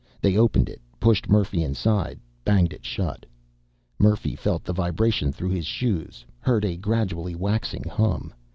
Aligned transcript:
They 0.19 0.35
opened 0.35 0.67
it, 0.67 0.81
pushed 0.99 1.29
Murphy 1.29 1.63
inside, 1.63 2.19
banged 2.43 2.73
it 2.73 2.83
shut. 2.83 3.23
Murphy 3.99 4.35
felt 4.35 4.63
the 4.63 4.73
vibration 4.73 5.31
through 5.31 5.51
his 5.51 5.67
shoes, 5.67 6.25
heard 6.39 6.65
a 6.65 6.75
gradually 6.75 7.35
waxing 7.35 7.83
hum. 7.83 8.33